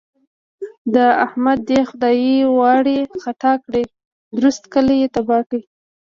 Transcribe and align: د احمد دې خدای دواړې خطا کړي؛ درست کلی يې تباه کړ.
د 0.93 0.95
احمد 1.25 1.59
دې 1.69 1.79
خدای 1.89 2.17
دواړې 2.47 2.97
خطا 3.23 3.53
کړي؛ 3.65 3.83
درست 4.37 4.63
کلی 4.73 4.95
يې 5.01 5.07
تباه 5.15 5.41
کړ. 5.49 5.59